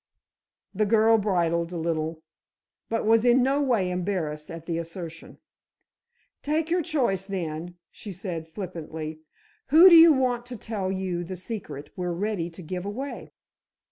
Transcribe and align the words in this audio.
The 0.73 0.87
girl 0.87 1.19
bridled 1.19 1.71
a 1.71 1.77
little, 1.77 2.23
but 2.89 3.05
was 3.05 3.23
in 3.23 3.43
no 3.43 3.61
way 3.61 3.91
embarrassed 3.91 4.49
at 4.49 4.65
the 4.65 4.79
assertion. 4.79 5.37
"Take 6.41 6.71
your 6.71 6.81
choice, 6.81 7.27
then," 7.27 7.75
she 7.91 8.11
said, 8.11 8.47
flippantly. 8.47 9.19
"Who 9.67 9.89
do 9.89 9.95
you 9.95 10.11
want 10.11 10.47
to 10.47 10.57
tell 10.57 10.91
you 10.91 11.23
the 11.23 11.35
secret 11.35 11.91
we're 11.95 12.13
ready 12.13 12.49
to 12.49 12.63
give 12.63 12.83
away?" 12.83 13.31